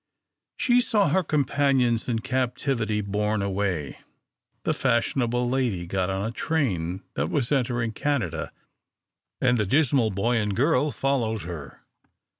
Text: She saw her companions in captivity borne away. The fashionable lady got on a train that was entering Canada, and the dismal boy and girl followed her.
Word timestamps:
She 0.57 0.81
saw 0.81 1.09
her 1.09 1.21
companions 1.21 2.07
in 2.07 2.21
captivity 2.25 3.01
borne 3.01 3.43
away. 3.43 3.99
The 4.63 4.73
fashionable 4.73 5.47
lady 5.47 5.85
got 5.85 6.09
on 6.09 6.25
a 6.27 6.31
train 6.33 7.03
that 7.13 7.29
was 7.29 7.51
entering 7.51 7.91
Canada, 7.91 8.51
and 9.39 9.59
the 9.59 9.65
dismal 9.67 10.09
boy 10.09 10.37
and 10.37 10.55
girl 10.55 10.89
followed 10.89 11.43
her. 11.43 11.81